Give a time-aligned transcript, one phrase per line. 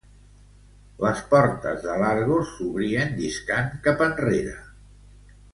[1.03, 4.57] Les portes de l'Argos s'obrien lliscant cap enrere.